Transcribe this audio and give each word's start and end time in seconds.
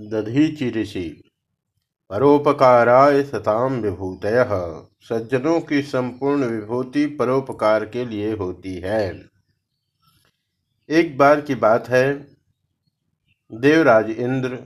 दधीचि 0.00 0.70
ऋषि 0.70 1.30
परोपकाराय 2.10 3.22
सताम 3.22 3.72
विभूत 3.72 4.20
सज्जनों 5.00 5.60
की 5.60 5.82
संपूर्ण 5.82 6.44
विभूति 6.44 7.06
परोपकार 7.06 7.86
के 7.86 8.04
लिए 8.04 8.32
होती 8.36 8.74
है। 8.74 9.28
एक 10.88 11.18
बार 11.18 11.40
की 11.40 11.54
बात 11.54 11.88
है, 11.88 12.36
देवराज 13.52 14.10
इंद्र 14.10 14.58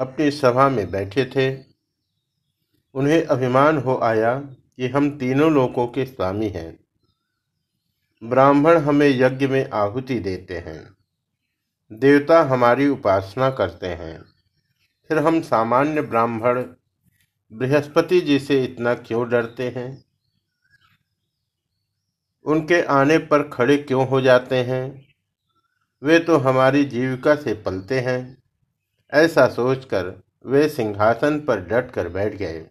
अपनी 0.00 0.30
सभा 0.30 0.68
में 0.68 0.90
बैठे 0.90 1.24
थे। 1.24 1.64
उन्हें 2.94 3.24
अभिमान 3.24 3.78
हो 3.78 4.00
आया 4.02 4.40
कि 4.76 4.88
हम 4.88 5.18
तीनों 5.18 5.52
लोकों 5.52 5.86
के 5.86 6.06
स्वामी 6.06 6.48
हैं। 6.48 6.84
ब्राह्मण 8.24 8.76
हमें 8.76 9.08
यज्ञ 9.08 9.46
में 9.46 9.70
आहुति 9.70 10.18
देते 10.18 10.58
हैं। 10.58 10.96
देवता 11.92 12.42
हमारी 12.42 12.88
उपासना 12.88 13.50
करते 13.50 13.86
हैं। 13.86 14.35
फिर 15.08 15.18
हम 15.18 15.40
सामान्य 15.40 16.02
ब्राह्मण 16.02 16.64
बृहस्पति 17.52 18.20
जी 18.20 18.38
से 18.38 18.64
इतना 18.64 18.94
क्यों 18.94 19.28
डरते 19.28 19.68
हैं? 19.68 20.04
उनके 22.44 22.82
आने 22.82 23.18
पर 23.18 23.48
खड़े 23.48 23.76
क्यों 23.76 24.08
हो 24.08 24.20
जाते 24.20 24.56
हैं? 24.56 25.06
वे 26.02 26.18
तो 26.18 26.36
हमारी 26.36 26.84
जीविका 26.84 27.34
से 27.34 27.54
पलते 27.54 28.00
हैं। 28.00 28.42
ऐसा 29.12 29.46
सोचकर 29.46 30.22
वे 30.46 30.68
सिंहासन 30.68 31.40
पर 31.40 31.60
डट 31.60 31.90
कर 31.90 32.08
बैठ 32.08 32.34
गए। 32.34 32.66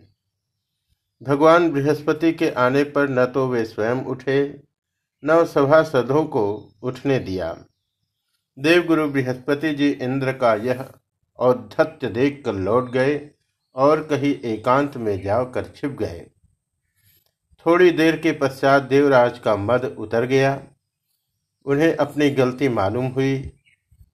भगवान 1.24 1.72
बृहस्पति 1.72 2.32
के 2.32 2.50
आने 2.50 2.84
पर 2.84 3.10
न 3.10 3.26
तो 3.26 3.48
वे 3.48 3.66
स्वयं 3.66 3.96
उठे, 3.96 4.64
न 5.26 5.46
सभासदों 5.46 6.26
को 6.26 6.74
उठने 6.82 7.20
दिया। 7.20 7.66
देवगुरु 8.60 9.10
बृहस्पति 9.10 9.74
जी 9.74 9.90
इंद्र 9.90 10.34
का 10.34 10.56
यह 10.56 10.92
औद्धत्य 11.40 12.10
देखकर 12.10 12.54
लौट 12.54 12.90
गए 12.92 13.30
और 13.76 14.04
कहीं 14.04 14.34
एकांत 14.44 14.98
में 14.98 15.22
जाकर 15.22 15.66
छिप 15.66 15.92
गए। 15.92 16.26
थोड़ी 17.66 17.92
देर 17.92 18.18
के 18.18 18.32
पश्चात 18.32 18.84
देवराज 18.84 19.40
का 19.40 19.56
मद 19.56 19.96
उतर 20.00 20.26
गया। 20.26 20.62
उन्हें 21.66 21.96
अपनी 21.96 22.30
गलती 22.30 22.70
मालूम 22.70 23.08
हुई। 23.08 23.52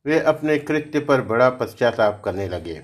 वे 0.05 0.19
अपने 0.19 0.57
कृत्य 0.57 0.99
पर 0.99 1.21
बड़ा 1.21 1.49
पश्चाताप 1.49 2.21
करने 2.25 2.47
लगे। 2.47 2.81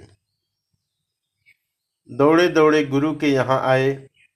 दौड़े 2.10 2.48
दौड़े 2.48 2.84
गुरु 2.86 3.16
के 3.16 3.28
यहाँ 3.28 3.60
आए, 3.62 3.92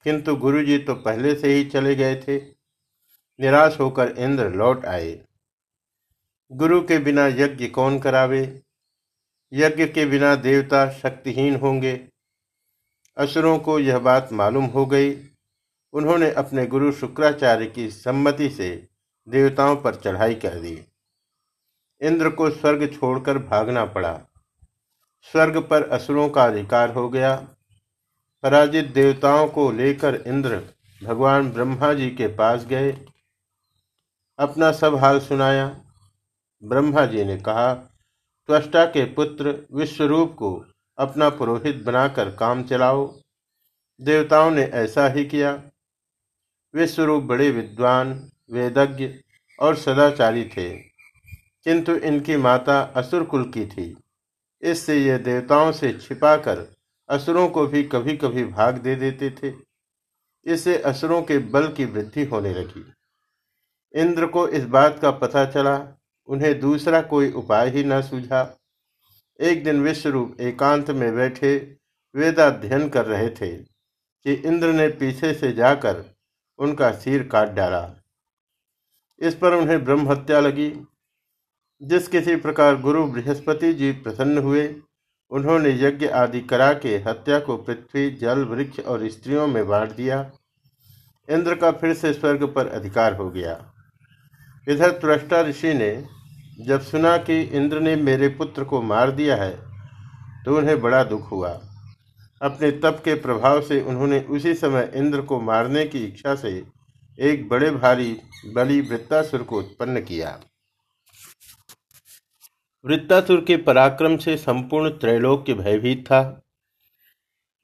किंतु 0.06 0.36
गुरु 0.36 0.64
जी 0.64 0.78
तो 0.78 0.96
पहले 0.96 1.36
से 1.36 1.54
ही 1.54 1.64
चले 1.66 1.96
गए 1.96 2.16
थे। 2.16 2.38
निराश 3.40 3.80
होकर 3.80 4.10
इंद्र 4.18 4.50
लौट 4.50 4.86
आए। 4.86 5.20
गुरु 6.52 6.82
के 6.82 6.98
बिना 6.98 7.28
यज्ञ 7.28 7.68
कौन 7.68 8.00
करावे? 8.00 8.62
यज्ञ 9.54 9.88
के 9.88 10.06
बिना 10.06 10.36
देवता 10.36 10.92
शक्तिहीन 10.92 11.56
होंगे। 11.56 12.08
असुरों 13.18 13.60
को 13.60 13.80
यह 13.80 14.00
बात 14.00 14.30
मालूम 14.34 14.66
हो 14.66 14.86
गई। 14.86 15.30
उन्होंने 15.94 16.32
अपने 16.32 16.66
गुरु 16.66 16.92
शुक्राचार्य 16.92 17.66
की 17.66 17.92
सम्मति 17.92 18.50
से 18.50 18.88
देवताओं 19.30 19.76
पर 19.76 19.96
चढ़ाई 19.96 20.36
कर 20.36 20.60
दी। 20.60 20.86
इंद्र 22.02 22.30
को 22.30 22.50
स्वर्ग 22.50 23.00
छोड़कर 23.00 23.38
भागना 23.38 23.86
पड़ा। 23.86 24.22
स्वर्ग 25.32 25.68
पर 25.68 25.90
असुरों 25.90 26.30
का 26.30 26.46
अधिकार 26.46 26.90
हो 26.90 27.10
गया। 27.10 27.36
पराजित 28.44 28.86
देवताओं 28.86 29.48
को 29.48 29.72
लेकर 29.72 30.24
इंद्र 30.28 30.64
भगवान 31.04 31.52
ब्रह्मा 31.52 31.94
जी 31.94 32.10
के 32.10 32.28
पास 32.28 32.66
गए। 32.66 33.06
अपना 34.40 34.72
सब 34.72 34.96
हाल 34.96 35.20
सुनाया। 35.20 35.82
ब्रह्मा 36.64 37.06
जी 37.06 37.24
ने 37.24 37.38
कहा 37.38 37.91
त्वष्टा 38.50 38.86
के 38.86 39.06
पुत्र 39.06 39.68
विश्वरूप 39.74 40.34
को 40.34 40.66
अपना 40.98 41.30
पुरोहित 41.30 41.84
बनाकर 41.84 42.30
काम 42.36 42.64
चलाओ। 42.64 43.20
देवताओं 44.02 44.52
ने 44.52 44.64
ऐसा 44.64 45.08
ही 45.08 45.26
किया। 45.26 45.64
विश्वरूप 46.76 47.24
बड़े 47.24 47.52
विद्वान, 47.52 48.32
वेदज्ञ 48.52 49.10
और 49.60 49.76
सदाचारी 49.76 50.44
थे, 50.44 50.70
किंतु 51.66 51.96
इनकी 51.96 52.38
माता 52.38 52.82
असुर 52.82 53.24
कुल 53.24 53.44
की 53.52 53.66
थी। 53.66 53.96
इससे 54.62 54.98
ये 54.98 55.18
देवताओं 55.18 55.72
से 55.72 55.94
छिपाकर 55.94 56.76
असुरों 57.10 57.50
को 57.50 57.68
भी 57.68 57.84
कभी 57.84 58.18
कभी 58.18 58.46
भाग 58.46 58.78
दे 58.78 58.96
देते 58.96 59.30
थे। 59.32 59.54
इससे 60.46 60.78
असुरों 60.78 61.22
के 61.22 61.38
बल 61.38 61.68
की 61.68 61.86
वृद्धि 61.86 62.26
होने 62.26 62.54
लगी। 62.54 62.86
इंद्र 63.94 64.26
को 64.26 64.48
इस 64.48 64.66
बात 64.66 65.00
का 65.00 65.12
पता 65.12 65.46
चला 65.46 65.78
उन्हें 66.26 66.60
दूसरा 66.60 67.02
कोई 67.02 67.32
उपाय 67.32 67.70
ही 67.70 67.84
न 67.84 68.02
सूझा। 68.02 68.58
एक 69.40 69.64
दिन 69.64 69.82
विश्वरूप 69.82 70.42
एकांत 70.42 70.92
में 70.92 71.16
बैठे 71.16 71.78
वेदाध्ययन 72.16 72.90
कर 72.90 73.06
रहे 73.06 73.30
थे 73.30 73.58
कि 74.24 74.34
इंद्र 74.34 74.68
ने 74.68 74.88
पीछे 74.88 75.34
से 75.34 75.52
जाकर 75.52 76.06
उनका 76.58 76.92
सिर 76.92 77.28
काट 77.28 77.50
डाला। 77.50 78.04
इस 79.20 79.36
पर 79.36 79.54
उन्हें 79.54 79.86
ब्रह्म 79.86 80.12
हत्या 80.12 80.40
लगी। 80.40 80.88
जिस 81.82 82.08
किसी 82.08 82.36
प्रकार 82.36 82.82
गुरु 82.82 83.06
बृहस्पति 83.06 83.74
जी 83.74 83.92
प्रसन्न 83.92 84.38
हुए, 84.38 84.76
उन्होंने 85.30 85.70
यज्ञ 85.70 86.08
आदि 86.08 86.42
करा 86.42 86.74
के 86.74 86.98
हत्या 86.98 87.40
को 87.40 87.58
पृथ्वी, 87.58 88.12
जल, 88.12 88.40
वृक्ष 88.40 88.80
और 88.80 89.10
स्त्रियों 89.10 89.48
में 89.48 89.68
बांट 89.68 89.92
दिया। 89.92 90.32
इंद्र 91.30 91.56
का 91.56 91.72
फिर 91.72 91.94
से 91.94 92.14
स्वर्ग 92.14 92.54
पर 92.54 92.68
अधिकार 92.68 93.16
हो 93.16 93.30
गया। 93.30 93.71
इधर 94.68 94.92
त्रष्टा 94.92 95.42
ऋषि 95.42 95.74
ने 95.74 95.92
जब 96.60 96.82
सुना 96.82 97.16
कि 97.20 97.42
इंद्र 97.42 97.80
ने 97.80 97.96
मेरे 97.96 98.28
पुत्र 98.30 98.64
को 98.64 98.82
मार 98.82 99.12
दिया 99.12 99.36
है 99.36 99.52
तो 100.46 100.58
उन्हें 100.58 100.80
बड़ा 100.82 101.04
दुख 101.04 101.32
हुआ। 101.32 101.50
अपने 102.42 102.72
तप 102.74 103.02
के 103.06 103.14
प्रभाव 103.16 103.62
से 103.62 103.82
उन्होंने 103.82 104.20
उसी 104.30 104.54
समय 104.54 104.92
इंद्र 104.96 105.22
को 105.22 105.40
मारने 105.42 105.86
की 105.86 106.04
इच्छा 106.06 106.36
से 106.36 106.52
एक 107.20 107.48
बड़े 107.50 107.72
भारी 107.72 108.16
बलि 108.54 108.80
वृत्तासुर 108.82 109.44
को 109.44 109.60
उत्पन्न 109.60 110.02
किया। 110.02 110.40
वृत्तासुर 112.86 113.44
के 113.48 113.58
पराक्रम 113.58 114.18
से 114.18 114.38
संपूर्ण 114.38 114.90
त्रैलोक्य 114.92 115.54
भयभीत 115.54 116.06
था। 116.06 116.22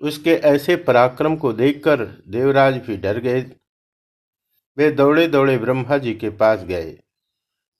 उसके 0.02 0.34
ऐसे 0.46 0.75
पराक्रम 0.75 1.36
को 1.36 1.53
देखकर 1.53 2.03
देवराज 2.28 2.75
भी 2.78 2.97
डर 2.97 3.19
गए। 3.19 3.41
वे 4.77 4.91
दौड़े 4.91 5.27
दौड़े 5.27 5.57
ब्रह्मा 5.57 5.97
जी 5.97 6.13
के 6.13 6.29
पास 6.29 6.59
गए। 6.59 6.99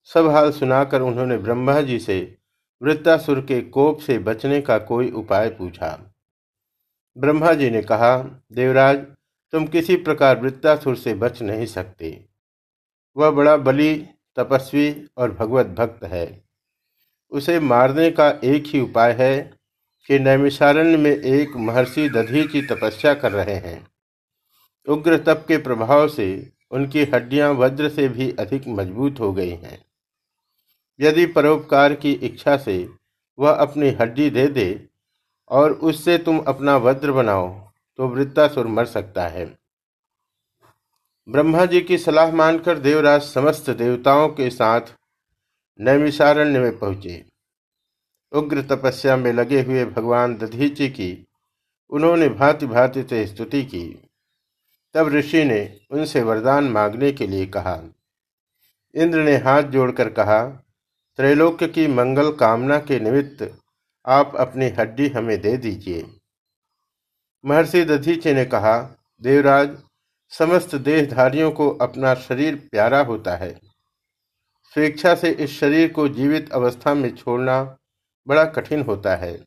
सब 0.04 0.28
हाल 0.28 0.52
सुनाकर 0.52 1.02
उन्होंने 1.02 1.36
ब्रह्मा 1.36 1.80
जी 1.80 1.98
से 1.98 2.38
वृत्तासुर 2.82 3.40
के 3.40 3.60
कोप 3.60 4.00
से 4.00 4.18
बचने 4.18 4.60
का 4.60 4.78
कोई 4.78 5.10
उपाय 5.10 5.50
पूछा। 5.50 6.14
ब्रह्मा 7.18 7.52
जी 7.52 7.70
ने 7.70 7.82
कहा, 7.82 8.16
देवराज, 8.52 8.96
तुम 9.52 9.66
किसी 9.66 9.96
प्रकार 9.96 10.40
वृत्तासुर 10.40 10.96
से 10.96 11.14
बच 11.14 11.42
नहीं 11.42 11.66
सकते। 11.66 12.24
वह 13.16 13.30
बड़ा 13.30 13.56
बली, 13.56 14.08
तपस्वी 14.36 15.06
और 15.16 15.32
भगवत 15.32 15.66
भक्त 15.66 16.04
है। 16.04 16.44
उसे 17.30 17.60
मारने 17.60 18.10
का 18.10 18.40
एक 18.44 18.64
ही 18.66 18.80
उपाय 18.80 19.12
है 19.12 19.58
कि 20.06 20.18
नैमिषारण्य 20.18 20.96
में 20.96 21.10
एक 21.10 21.56
महर्षि 21.56 22.08
दधीची 22.08 22.62
तपस्या 22.62 23.14
कर 23.14 23.32
रहे 23.32 23.54
हैं। 23.54 23.86
उग्र 24.86 25.18
तप 25.18 25.44
के 25.48 25.58
प्रभाव 25.58 26.08
से 26.08 26.57
उनकी 26.72 27.04
हड्डियाँ 27.04 27.52
वज्र 27.54 27.88
से 27.88 28.08
भी 28.08 28.30
अधिक 28.38 28.66
मज़बूत 28.68 29.20
हो 29.20 29.32
गई 29.32 29.50
हैं। 29.50 29.78
यदि 31.00 31.26
परोपकार 31.28 31.94
की 31.94 32.12
इच्छा 32.12 32.56
से 32.56 32.88
वह 33.38 33.50
अपनी 33.52 33.90
हड्डी 33.90 34.28
दे 34.30 34.46
दे 34.48 34.68
और 35.50 35.72
उससे 35.72 36.16
तुम 36.18 36.38
अपना 36.48 36.76
वज्र 36.76 37.12
बनाओ 37.12 37.48
तो 37.98 38.08
वृत्तासुर 38.08 38.66
मर 38.66 38.86
सकता 38.86 39.26
है। 39.28 39.46
ब्रह्मा 41.28 41.64
जी 41.66 41.80
की 41.80 41.98
सलाह 41.98 42.32
मानकर 42.32 42.78
देवराज 42.78 43.22
समस्त 43.22 43.70
देवताओं 43.70 44.28
के 44.28 44.50
साथ 44.50 44.94
नैमिषारण्य 45.78 46.58
में 46.58 46.78
पहुँचे। 46.78 47.24
उग्र 48.32 48.62
तपस्या 48.70 49.16
में 49.16 49.32
लगे 49.32 49.60
हुए 49.62 49.84
भगवान 49.86 50.36
दधीची 50.36 50.88
की 50.90 51.10
उन्होंने 51.92 52.28
भांति 52.28 52.66
भांति 52.66 53.02
से 53.02 53.26
स्तुति 53.26 53.62
की। 53.64 53.84
तब 54.98 55.08
ऋषि 55.08 55.44
ने 55.44 55.80
उनसे 55.90 56.22
वरदान 56.22 56.64
मांगने 56.64 57.12
के 57.12 57.26
लिए 57.26 57.46
कहा। 57.46 57.82
इंद्र 58.94 59.18
ने 59.18 59.36
हाथ 59.36 59.62
जोड़कर 59.62 60.10
कहा, 60.10 60.46
त्रैलोक्य 61.16 61.68
की 61.68 61.86
मंगल 61.86 62.32
कामना 62.32 62.78
के 62.78 63.00
निमित्त 63.00 63.58
आप 64.06 64.36
अपनी 64.36 64.68
हड्डी 64.68 65.08
हमें 65.08 65.40
दे 65.40 65.56
दीजिए। 65.56 66.06
महर्षि 67.44 67.84
दधीचे 67.84 68.34
ने 68.34 68.44
कहा, 68.44 68.96
देवराज, 69.22 69.78
समस्त 70.30 70.74
देहधारियों 70.74 71.50
को 71.50 71.70
अपना 71.70 72.14
शरीर 72.14 72.56
प्यारा 72.56 73.00
होता 73.00 73.36
है। 73.36 73.60
स्वेच्छा 74.74 75.14
से 75.14 75.30
इस 75.30 75.60
शरीर 75.60 75.92
को 75.92 76.08
जीवित 76.08 76.52
अवस्था 76.52 76.94
में 76.94 77.14
छोड़ना 77.14 77.76
बड़ा 78.28 78.44
कठिन 78.44 78.82
होता 78.82 79.16
है। 79.16 79.44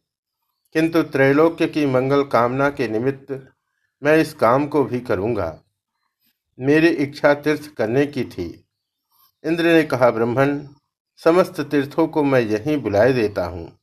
किंतु 0.74 1.04
त्रैलोक्य 1.04 1.68
की 1.68 1.86
मंगल 1.86 2.24
कामना 2.24 2.70
के 2.70 2.88
निमित्त 2.88 3.54
मैं 4.04 4.18
इस 4.18 4.34
काम 4.34 4.68
को 4.68 4.84
भी 4.84 5.00
करूँगा। 5.00 5.62
मेरी 6.60 6.88
इच्छा 6.88 7.34
तीर्थ 7.34 7.74
करने 7.76 8.06
की 8.06 8.24
थी। 8.24 8.66
इंद्र 9.46 9.64
ने 9.64 9.84
कहा, 9.84 10.12
ब्रह्मण, 10.12 10.68
समस्त 11.18 11.62
तीर्थों 11.62 12.08
को 12.08 12.24
मैं 12.24 12.42
यहीं 12.42 12.78
बुलाए 12.78 13.14
देता 13.14 13.46
हूँ। 13.46 13.80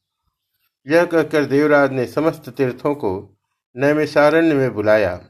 यह 0.86 1.04
कहकर 1.04 1.44
देवराज 1.44 1.92
ने 1.92 2.06
समस्त 2.06 2.48
तीर्थों 2.48 2.94
को 2.94 3.36
नैमिषारण्य 3.76 4.54
में 4.54 4.74
बुलाया। 4.74 5.20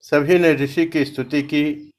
सभी 0.00 0.38
ने 0.38 0.52
ऋषि 0.52 0.86
की 0.86 1.04
स्तुति 1.04 1.42
की। 1.42 1.92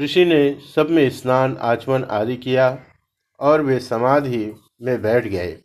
ऋषि 0.00 0.24
ने 0.24 0.58
सब 0.74 0.90
में 0.90 1.10
स्नान, 1.10 1.56
आचमन 1.56 2.04
आदि 2.04 2.36
किया 2.36 2.84
और 3.40 3.60
वे 3.60 3.80
समाधि 3.80 4.52
में 4.82 5.02
बैठ 5.02 5.26
गए। 5.26 5.62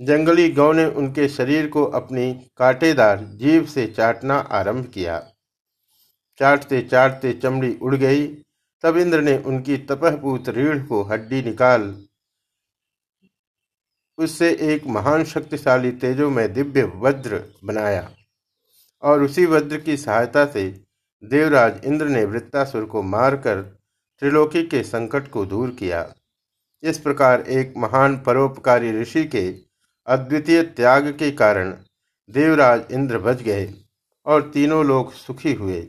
जंगली 0.00 0.48
गौ 0.50 0.72
ने 0.72 0.84
उनके 0.86 1.28
शरीर 1.28 1.66
को 1.66 1.84
अपनी 1.84 2.32
कांटेदार 2.56 3.24
जीव 3.24 3.66
से 3.66 3.86
चाटना 3.86 4.34
आरंभ 4.34 4.86
किया। 4.86 5.18
चाटते 6.38 6.80
चाटते 6.82 7.32
चमड़ी 7.32 7.74
उड़ 7.82 7.94
गई। 7.96 8.26
तब 8.82 8.96
इंद्र 8.96 9.20
ने 9.20 9.36
उनकी 9.38 9.76
तपहपूत 9.76 10.48
रीढ़ 10.48 10.82
को 10.86 11.02
हड्डी 11.02 11.42
निकाल। 11.42 12.06
उससे 14.18 14.50
एक 14.72 14.86
महान 14.86 15.24
शक्तिशाली 15.24 15.90
तेजो 15.92 16.30
में 16.30 16.52
दिव्य 16.52 16.82
वज्र 16.96 17.42
बनाया 17.64 18.10
और 19.02 19.22
उसी 19.22 19.46
वज्र 19.46 19.80
की 19.80 19.96
सहायता 19.96 20.46
से 20.46 20.68
देवराज 21.24 21.80
इंद्र 21.84 22.08
ने 22.08 22.24
वृत्तासुर 22.24 22.84
को 22.84 23.02
मारकर 23.02 23.62
त्रिलोकी 24.22 24.62
के 24.62 24.82
संकट 24.82 25.28
को 25.28 25.46
दूर 25.46 25.70
किया। 25.70 26.14
इस 26.82 26.98
प्रकार 26.98 27.40
एक 27.40 27.74
महान 27.76 28.18
परोपकारी 28.18 28.92
ऋषि 28.92 29.24
के 29.24 29.73
अद्वितीय 30.08 30.62
त्याग 30.62 31.08
के 31.08 31.30
कारण 31.30 31.72
देवराज 32.30 32.92
इंद्र 32.92 33.18
बच 33.18 33.42
गए 33.42 33.72
और 34.26 34.50
तीनों 34.50 34.84
लोग 34.84 35.12
सुखी 35.12 35.52
हुए। 35.52 35.80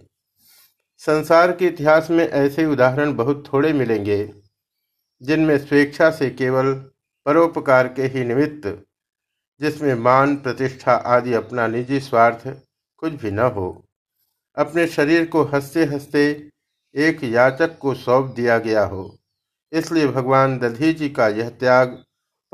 संसार 0.97 1.51
के 1.51 1.67
इतिहास 1.67 2.09
में 2.09 2.27
ऐसे 2.27 2.65
उदाहरण 2.65 3.13
बहुत 3.13 3.44
थोड़े 3.53 3.73
मिलेंगे, 3.73 4.33
जिनमें 5.21 5.57
स्वेच्छा 5.57 6.09
से 6.12 6.29
केवल 6.29 6.73
परोपकार 7.25 7.88
के 7.88 8.03
ही 8.03 8.23
निमित्त, 8.23 8.67
जिसमें 9.62 9.94
मान, 9.95 10.35
प्रतिष्ठा 10.35 10.94
आदि 10.94 11.33
अपना 11.33 11.68
निजी 11.68 12.00
स्वार्थ 12.00 12.47
कुछ 12.97 13.13
भी 13.13 13.31
न 13.31 13.39
हो, 13.39 13.85
अपने 14.57 14.88
शरीर 14.88 15.25
को 15.25 15.44
हँसते 15.44 15.85
हँसते 15.85 16.50
एक 16.95 17.23
याचक 17.23 17.77
को 17.77 17.94
सौंप 17.95 18.33
दिया 18.35 18.57
गया 18.57 18.83
हो। 18.85 19.18
इसलिए 19.71 20.07
भगवान 20.07 20.57
दधी 20.59 20.94
जी 20.94 21.09
का 21.09 21.27
यह 21.27 21.50
त्याग 21.50 22.03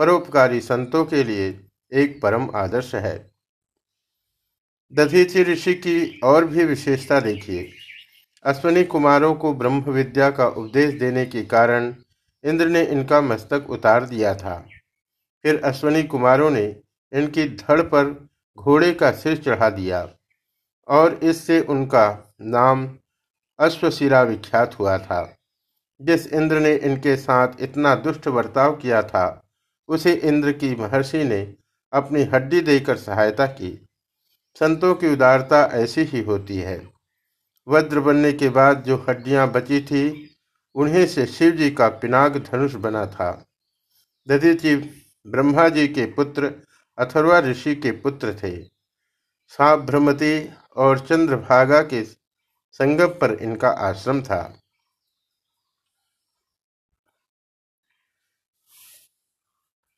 परोपकारी 0.02 0.60
संतों 0.62 1.06
के 1.06 1.24
लिए 1.24 1.48
एक 1.94 2.22
परम 2.22 2.50
आदर्श 2.56 2.94
है। 2.96 3.32
दधीची 4.94 5.44
ऋषि 5.44 5.74
की 5.74 6.20
और 6.24 6.46
भी 6.46 6.64
विशेषता 6.66 7.20
देखिए। 7.20 7.70
अश्विनी 8.46 8.84
कुमारों 8.84 9.34
को 9.36 9.54
ब्रह्म 9.54 9.82
विद्या 9.82 10.30
का 10.32 10.48
उपदेश 10.48 10.94
देने 10.94 11.26
के 11.26 11.44
कारण 11.44 11.94
इंद्र 12.44 12.68
ने 12.68 12.84
इनका 12.84 13.20
मस्तक 13.22 13.70
उतार 13.70 14.06
दिया 14.06 14.34
था। 14.36 14.56
फिर 15.46 15.62
अश्विनी 15.64 16.04
कुमारों 16.04 16.50
ने 16.50 16.66
इनकी 17.14 17.48
धड़ 17.50 17.82
पर 17.82 18.10
घोड़े 18.58 18.94
का 18.94 19.12
सिर 19.12 19.38
चढ़ा 19.38 19.70
दिया 19.70 20.02
और 20.88 21.20
इससे 21.24 21.62
उनका 21.62 22.34
नाम 22.42 22.98
अश्वशिरा 23.60 24.22
विख्यात 24.22 24.80
हुआ 24.80 24.98
था, 24.98 25.38
जिस 26.02 26.28
इंद्र 26.28 26.60
ने 26.60 26.76
इनके 26.76 27.16
साथ 27.18 27.48
इतना 27.60 27.96
दुष्ट 27.96 28.28
बर्ताव 28.30 28.76
किया 28.76 29.02
था। 29.04 29.48
उसे 29.88 30.14
इंद्र 30.14 30.52
की 30.52 30.76
महर्षि 30.76 31.24
ने 31.24 31.56
अपनी 31.94 32.24
हड्डी 32.24 32.62
देकर 32.62 32.98
सहायता 32.98 33.46
की। 33.46 33.86
संतों 34.60 34.96
की 34.96 35.08
उदारता 35.08 35.66
ऐसी 35.66 36.02
ही 36.02 36.22
होती 36.22 36.58
है। 36.58 36.90
वज्र 37.68 38.00
बनने 38.00 38.34
के 38.34 38.50
बाद 38.50 38.84
जो 38.84 39.06
हड्डियाँ 39.10 39.52
बची 39.52 39.82
थी, 39.82 40.36
उन्हें 40.76 41.08
से 41.08 41.26
शिव 41.26 41.52
जी 41.52 41.72
का 41.72 41.88
पिनाक 41.88 42.32
धनुष 42.32 42.74
बना 42.74 43.06
था। 43.06 43.46
दधीचि 44.28 44.76
ब्रह्मा 45.28 45.70
जी 45.70 45.88
के 45.88 46.06
पुत्र 46.06 46.54
अथर्वा 47.00 47.40
ऋषि 47.40 47.76
के 47.76 47.92
पुत्र 47.92 48.36
थे। 48.44 48.64
साभ्रमती 49.48 50.50
और 50.76 51.00
चंद्रभागा 51.00 51.82
के 51.82 52.04
संगम 52.72 53.08
पर 53.08 53.34
इनका 53.34 53.70
आश्रम 53.70 54.22
था। 54.22 54.61